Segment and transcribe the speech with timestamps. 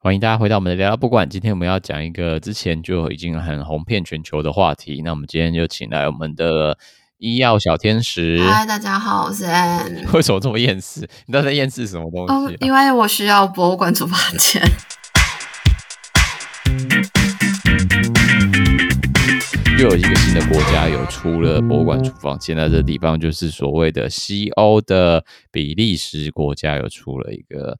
[0.00, 1.28] 欢迎大家回到我们的聊聊博物馆。
[1.28, 5.02] 今天我们要讲一个之前就已经很红遍全球的话题。
[5.04, 6.78] 那我们今天就请来我们的
[7.18, 8.40] 医药小天使。
[8.48, 10.08] 嗨，大家好，我是 Ann。
[10.14, 11.00] 为什么这么厌世？
[11.26, 12.52] 你到底在厌世什么东西、啊哦？
[12.60, 14.62] 因为我需要博物馆处方签。
[19.80, 27.76] 又有一个新的国家有出了博物馆处方签，现在这地方就是所谓的西欧的比利时国家有出了一个。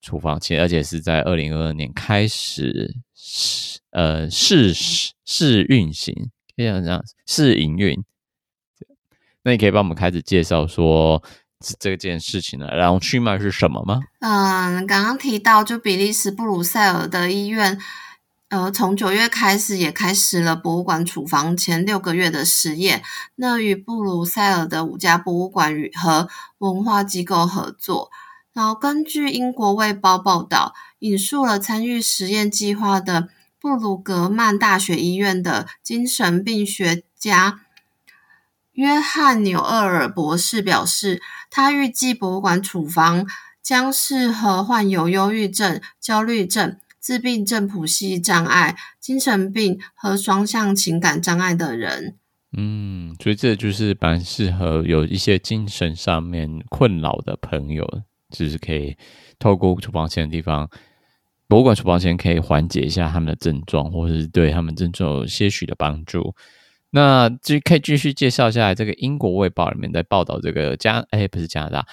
[0.00, 4.72] 处方签，而且是在二零二二年开始试呃试
[5.24, 6.14] 试运行，
[6.56, 8.04] 可以这样试营运。
[9.42, 11.22] 那你可以帮我们开始介绍说
[11.78, 12.66] 这件事情呢？
[12.68, 14.00] 然后去脉是什么吗？
[14.20, 17.78] 嗯，刚刚提到就比利时布鲁塞尔的医院，
[18.48, 23.02] 呃，从九月开始也开始了博物馆处方前六个月的实验。
[23.36, 26.28] 那与布鲁塞尔的五家博物馆与和
[26.58, 28.10] 文化机构合作。
[28.52, 33.28] 然后根据英国卫报报道，引述了参与实验计划的
[33.60, 37.60] 布鲁格曼大学医院的精神病学家
[38.72, 43.26] 约翰纽厄尔博士表示，他预计博物馆处方
[43.60, 52.16] 将适合患有忧郁症、焦虑症、自闭症谱系障碍、精神病和双向情感障碍的人。
[52.56, 58.02] 嗯，所以这就是蛮适合有一些精神上面困扰的朋友。
[58.30, 58.96] 就是可以
[59.38, 60.68] 透过处方签的地方，
[61.46, 66.34] 博物馆处方签可以缓解一下他们的症状，或者是对他们症状有些许的帮助。
[66.90, 71.86] 那继可以继续介绍下来，这个英国卫报里面在报道这个加，哎、不是加拿大，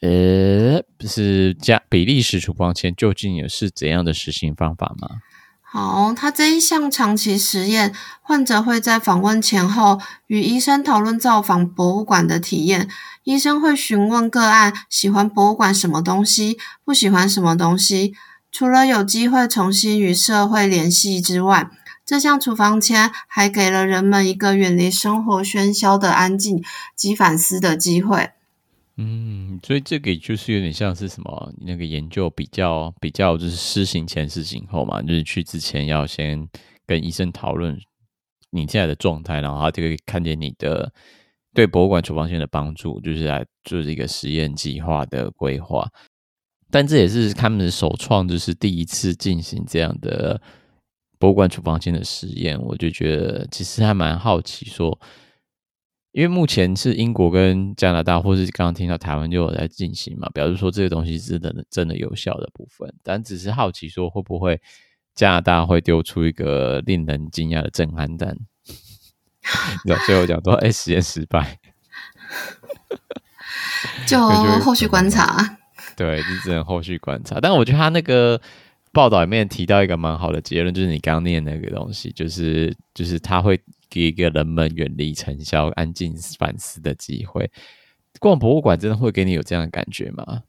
[0.00, 5.08] 呃，不是加比利时处方签究竟也是怎样的实行方法吗？
[5.68, 12.88] 好，他这一项长期实验，患者会在访问前后与医生讨论造访博物馆的体验。
[13.24, 18.14] 医生会询问个案喜欢博物馆什么东西，不喜欢什么东西。
[18.52, 21.68] 除了有机会重新与社会联系之外，
[22.06, 28.30] 这项处方签还给了人们一个远离生活喧嚣的安静及反思的机会。
[28.98, 36.48] 嗯，所以这个就是有点像是什么那个研究比较比较，就是施行前、施行后嘛，就是去之前要先
[36.86, 37.78] 跟医生讨论
[38.50, 40.90] 你现在的状态，然后他就可以看见你的
[41.52, 45.86] 对博物馆处方签的帮助，就是来做这个实验计划的规划。
[46.70, 50.40] 但这也是他们的首创，就是第一次进行这样的
[51.18, 54.98] 博物馆处方签的实验，我就觉得其实还蛮好奇说。
[56.16, 64.58] 因为目前是英国跟加拿大，或是刚刚听到台湾就有在进行嘛，表示说这个东西是真的真的有效的部分，但只是好奇说会不会
[65.14, 68.34] 加拿大会丢出一个令人惊讶的震撼弹？
[70.06, 71.58] 最后讲说，哎，实验失败，
[74.06, 74.18] 就
[74.64, 75.58] 后续观察。
[75.96, 77.38] 对，就只能后续观察。
[77.42, 78.40] 但我觉得他那个
[78.96, 83.60] 报道里面提到一个蛮好的结论，就是你刚念那个东西，就是就是他会。
[83.88, 87.48] 给一个人们远离尘嚣、安静反思的机会。
[88.18, 90.42] 逛博物馆真的会给你有这样的感觉吗？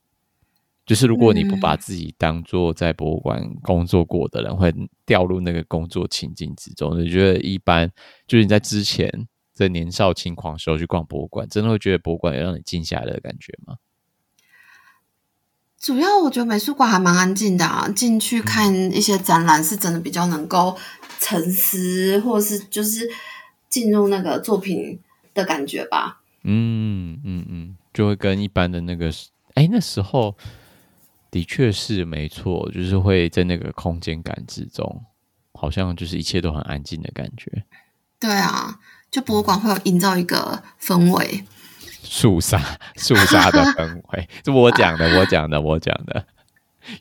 [0.88, 4.74] 就是如果你不把自己当做在博物馆工作过的人，会
[5.06, 7.00] 掉入那个工作情境之中。
[7.00, 7.92] 你觉得一般？
[8.26, 9.08] 就是你在之前
[9.54, 13.76] 在年少轻狂的时候去逛博物馆，真的会觉得博物馆有让你静下来的感觉吗？
[15.88, 20.78] 主要我觉得美术馆还蛮安静的啊，进去看一些展览是真的比较能够
[21.18, 23.10] 沉思，或者是就是
[23.70, 25.00] 进入那个作品
[25.34, 26.20] 的感觉吧。
[26.44, 29.10] 嗯嗯嗯，就会跟一般的那个，
[29.54, 30.36] 哎，那时候
[31.32, 35.06] 的确是没错，就是会在那个空间感之中，
[35.54, 37.64] 好像就是一切都很安静的感觉。
[38.20, 38.78] 对啊，
[39.10, 41.46] 就博物馆会有营造一个氛围。
[42.10, 42.60] 肃杀
[42.96, 46.26] 肃杀的氛围， 是我讲的，我讲的，我讲的。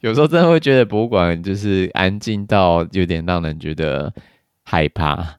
[0.00, 4.12] 有时候真的会觉得博物馆就是安静到有点让人觉得
[4.64, 5.36] 害怕。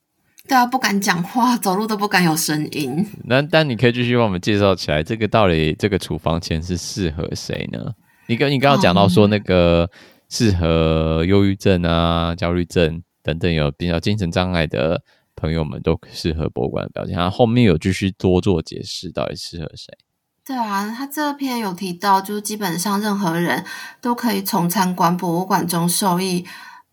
[0.47, 3.05] 对啊，不敢讲话，走路都不敢有声音。
[3.25, 7.93] 那但你可以继续帮我们介绍起来，这个到底这个处方前是适合谁呢？
[8.27, 9.89] 你跟你刚刚讲到说那个
[10.29, 15.01] 适合忧郁症啊、焦虑症等等有比较精神障碍的。
[15.37, 19.97] 朋友们都适合博物馆的表现，他后面有继续多做解释，到底适合谁？
[20.43, 23.63] 对啊，他这篇有提到，就是基本上任何人
[24.01, 26.45] 都可以从参观博物馆中受益。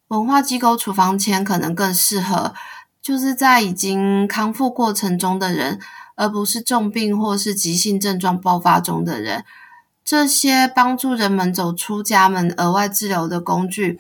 [0.08, 2.52] 文化机构处方签可能更适合，
[3.00, 5.80] 就是在已经康复过程中的人，
[6.16, 9.44] 而不是重病或是急性症状爆发中的人。
[10.04, 13.98] 这些帮助人们走出家门额外治疗的工具，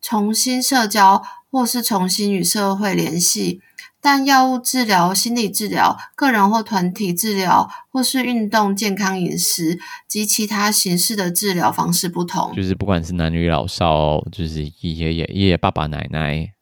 [0.00, 3.60] 重新社交或是重新与社会联系。
[4.04, 12.54] 但药物治疗、心理治疗、个人或团体治疗，或是运动、健康饮食及其他形式的治疗方式不同。
[12.54, 16.52] 就是不管是男女老少，就是爷爷、爷爷、爸爸、奶奶、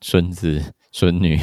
[0.00, 1.40] 孙子、孙女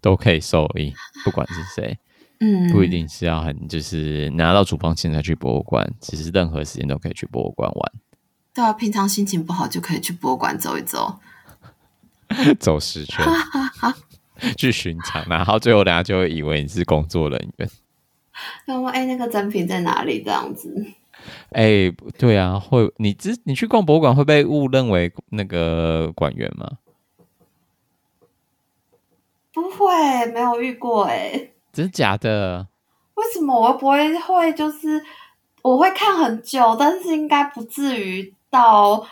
[0.00, 1.98] 都可以受益，不管是谁。
[2.40, 7.92] 嗯，不一定是要很就是拿到处方箋才去博物馆，其实任何时间都可以去博物馆玩。
[8.54, 11.20] 对啊，平常心情不好就可以去博物馆走一走，
[12.58, 13.22] 走十圈。
[14.58, 17.70] 去巡场，然后最后大家就会以为你是工作人员。
[18.64, 20.22] 然后哎，那个展品在哪里？
[20.22, 20.86] 这样子。
[21.50, 26.68] 哎，对啊，会你之你去逛博物馆会被误认为那个馆员吗？
[29.52, 31.50] 不会，没有遇过哎。
[31.72, 32.66] 真的假的？
[33.14, 34.18] 为什么我不会？
[34.18, 35.00] 会就是
[35.60, 39.06] 我会看很久，但是应该不至于到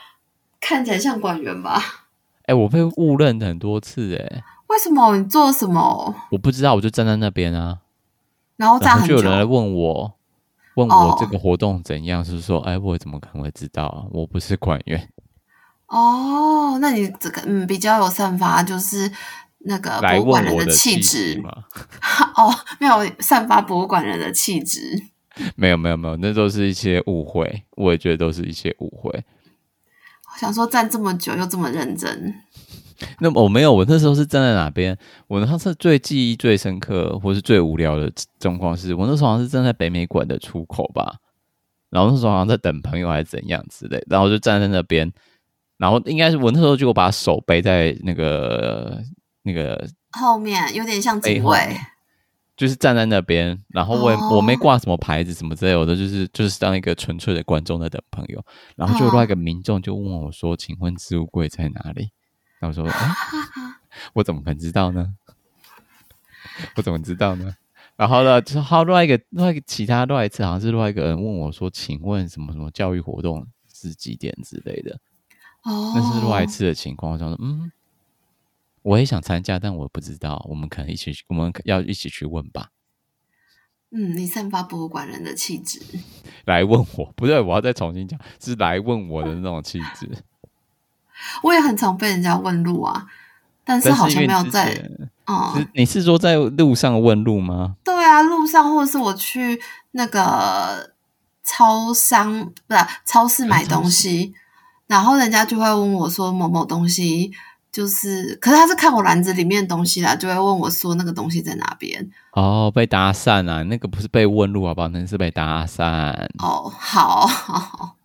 [0.58, 2.08] 看起来像馆员吧？
[2.46, 4.42] 哎，我被误认很多次哎。
[4.70, 6.14] 为什么你做什么？
[6.30, 7.80] 我不知道，我就站在那边啊。
[8.56, 10.12] 然后，然后就有人来问我，
[10.76, 12.24] 问我这个活动怎样？
[12.24, 14.04] 是、哦、说，哎，我怎么可能会知道啊？
[14.12, 15.08] 我不是馆员。
[15.88, 19.10] 哦，那你这个嗯比较有散发，就是
[19.60, 21.50] 那个博物馆人的气质吗？
[22.36, 25.02] 哦，没有散发博物馆人的气质。
[25.56, 27.64] 没有没有没有，那都是一些误会。
[27.76, 29.10] 我也觉得都是一些误会。
[30.32, 32.34] 我想说，站这么久又这么认真。
[33.18, 34.96] 那么我没有，我那时候是站在哪边？
[35.26, 41.16] 我那时候最记忆最深刻，或是最无聊的状况是，我那时候好像是站在北美馆的出口吧，
[41.90, 45.10] 然后那时候好像在等朋友还是怎样之类，然后就站在那边，
[45.78, 49.00] 然后应该是我那时候就把手背在那个
[49.42, 51.56] 那个后面，有点像警卫，
[52.56, 54.34] 就是站在那边，然后我也、oh.
[54.34, 58.44] 我没挂什么牌子什么之类的，就是就是当一个纯粹的观众在等朋友，
[58.76, 60.58] 然后就另外一个民众就问我说：“oh.
[60.58, 62.10] 请问置物柜在哪里？”
[62.60, 63.08] 然后我说、欸：
[64.14, 65.14] “我怎么可能知道呢？
[66.76, 67.56] 我怎么知道呢？”
[67.96, 75.00] 然后呢，就好另外一个另外一个其他另外一次，好像是另外一个人问我说：“请问什么什么教育活动是几点之类的？”
[75.64, 77.12] 哦，那是另外一次的情况。
[77.12, 77.72] 我想说：“嗯，
[78.82, 80.44] 我也想参加，但我不知道。
[80.48, 82.70] 我们可能一起，我们要一起去问吧。”
[83.92, 85.80] 嗯，你散发博物馆人的气质，
[86.46, 90.08] 来问我，不对，我要再重新讲，是来问我的那种气质。
[91.42, 93.06] 我也很常被人家问路啊，
[93.64, 94.88] 但是好像没有在。
[95.26, 97.76] 哦，你是说在路上问路吗？
[97.84, 99.60] 对啊，路上或者是我去
[99.92, 100.90] 那个
[101.44, 104.34] 超商，不是超市买东西，
[104.88, 107.30] 然后人家就会问我说某某东西
[107.70, 112.10] 就是，可是他是看我篮子里面的东西啦，就会问我说那个东西在哪边。
[112.32, 114.88] 哦，被搭讪啊，那个不是被问路好不好？
[114.88, 116.12] 那是被搭讪。
[116.38, 117.58] 哦，好好。
[117.58, 117.96] 好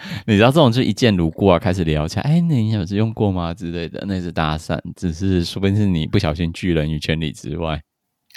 [0.26, 4.04] 你知道这种就一见如故啊，开始聊起来，哎，那你有用过吗之类的？
[4.06, 7.82] 那是搭讪，只是说不定是你不小心拒人于千里之外。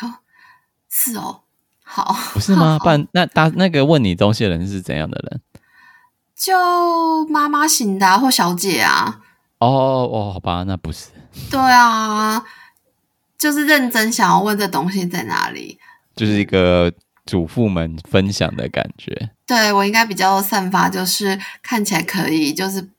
[0.02, 0.20] 哦，
[0.90, 1.42] 是哦，
[1.84, 2.80] 好，不是吗？
[2.84, 5.42] 不然那搭那个问你东西的人是怎样的人？
[6.36, 9.22] 就妈妈型的、啊、或小姐啊。
[9.60, 9.68] 哦
[10.12, 11.10] 哦，好吧，那不是。
[11.52, 12.44] 对啊，
[13.38, 15.78] 就是认真想要问这东西在哪里，
[16.16, 16.92] 就是一个。
[17.26, 22.90] 主妇们分享的感觉，对，我应该比较散发，就是看起来可以，就是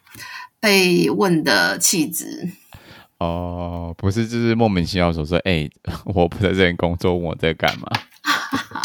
[0.61, 2.49] 被问的气质。
[3.19, 5.71] 哦，不是，就是莫名其妙说说，哎、欸，
[6.05, 7.89] 我不在这边工作，问我在干嘛？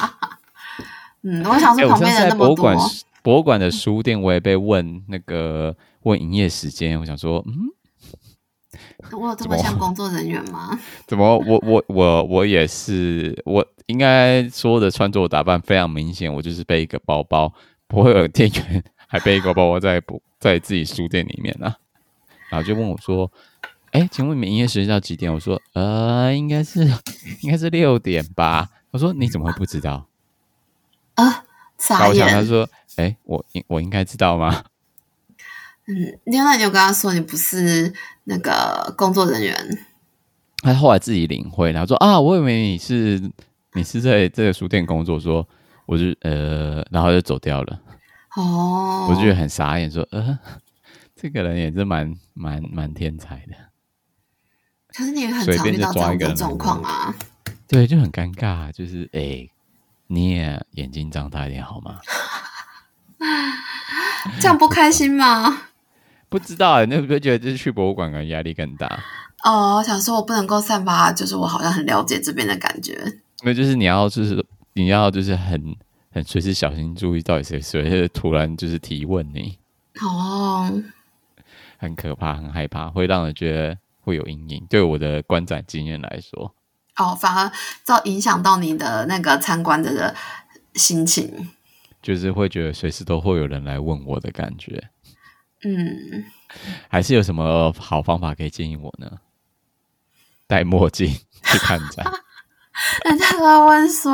[1.23, 2.47] 嗯，我想说旁边的那么多。
[2.47, 2.77] 博物馆，
[3.21, 7.53] 博物馆的书店，我也被问那个问营业时间，我想说，嗯。
[9.11, 10.77] 我有这么像工作人员吗？
[11.07, 11.37] 怎么？
[11.39, 17.53] 我我我我也是，我应该说的穿着打扮非常明显，我就是背一个包包，
[17.87, 21.75] 不会有店员还背一个包包在不 在自己书店里面呢、啊？
[22.49, 23.31] 然后就问我说
[23.91, 26.85] ：“哎、欸，请问你们营业时间到几点？”我说：“呃，应该是
[27.41, 30.05] 应该是六点吧。”他说：“你怎么会不知道？”
[31.15, 31.43] 啊，
[31.77, 32.27] 傻眼。
[32.29, 34.63] 他说：“哎、欸，我应我应该知道吗？”
[35.87, 37.93] 嗯，另外你有跟他说你不是
[38.25, 39.55] 那个工作人员，
[40.61, 43.21] 他后来自己领会，然后说啊，我以为你是
[43.73, 45.47] 你是在这个书店工作，说
[45.85, 47.79] 我就呃，然后就走掉了。
[48.35, 50.37] 哦，我就觉得很傻眼，说呃，
[51.15, 53.53] 这个人也是蛮蛮蛮天才的。
[54.89, 57.15] 可是你也很常遇到这样的状况啊，
[57.67, 59.51] 对，就很尴尬，就是哎、欸，
[60.07, 61.99] 你也眼睛张大一点好吗？
[64.41, 65.66] 这样不开心吗？
[66.29, 69.03] 不知道哎，你会不会觉得就是去博物馆感觉压力更大？
[69.43, 72.93] 哦，我想说我不能够散发，就是我好像很了解这边的感觉。
[73.43, 75.75] 没有，就是你要，就是你要，就是很
[76.11, 79.57] 很随时小心注意，到底谁谁突然就是提问你。
[80.01, 80.69] 哦，
[81.77, 84.65] 很可怕，很害怕，会让人觉得会有阴影。
[84.69, 86.53] 对我的观展经验来说，
[86.97, 87.51] 哦，反而
[87.83, 90.13] 造影响到你的那个参观者的
[90.73, 91.49] 心情，
[92.01, 94.89] 就是会觉得随时都会有人来问我的感觉。
[95.63, 96.23] 嗯，
[96.87, 99.09] 还是有什么好方法可以建议我呢？
[100.47, 101.07] 戴墨镜
[101.43, 102.05] 去看展，
[103.05, 104.13] 人家都要问说：“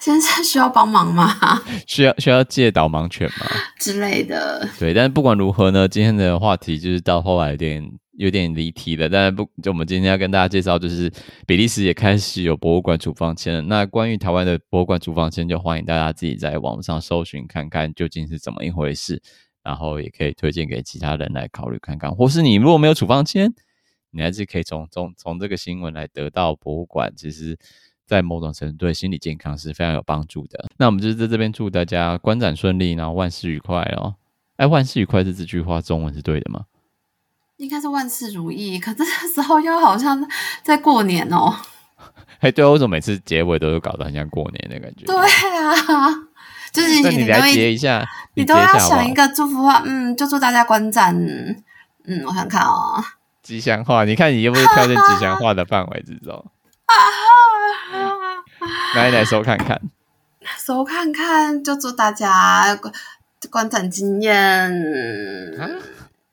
[0.00, 1.32] 先生需要帮忙吗？
[1.86, 3.46] 需要需要借导盲犬吗？
[3.78, 9.08] 之类的。”对，但是不管如何呢，今天的话题就是到后来有点有点离题了。
[9.08, 11.12] 但是不，就我们今天要跟大家介绍，就是
[11.46, 13.60] 比利时也开始有博物馆处方签了。
[13.62, 19.22] 那关于台湾的博物馆处方签，就欢迎大家自己在网上搜寻看看究竟是怎么一回事，
[19.68, 23.52] 然后也可以推荐给其他人来考虑看看，或是你如果没有处方签。
[24.10, 27.58] 你还是可以从从从这个新闻来得到博物馆，其实，
[28.06, 30.64] 在某种程度对心理健康是非常有帮助的。
[30.78, 34.14] 那我们就是在这边祝大家观展顺利，然后万事愉快哦。
[34.56, 36.64] 哎，万事愉快是这句话中文是对的吗？
[37.58, 40.26] 应该是万事如意，可这个时候又好像
[40.62, 41.54] 在过年哦。
[42.40, 45.04] 哎，对，为什么每次结尾都有搞得很像过年的感觉？
[45.04, 46.27] 对啊，
[46.78, 51.14] 就是那你来结一下，你都要想一个祝福话，嗯，就祝大家观展，
[52.06, 53.02] 嗯，我想看哦。
[53.42, 56.44] 吉祥话，你看你又不是跳进吉祥话的范围之中？
[58.94, 59.80] 来来收看看，
[60.58, 62.92] 收看看，就祝大家观
[63.50, 64.34] 观展经验。
[65.58, 65.68] 啊、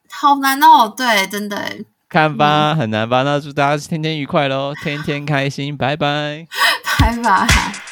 [0.09, 1.61] 好难哦，对，真的。
[2.07, 3.23] 看吧，嗯、很难吧？
[3.23, 6.47] 那祝大家天天愉快喽，天天开心，拜拜，
[6.99, 7.84] 拜拜。